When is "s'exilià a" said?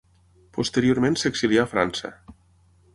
1.23-1.73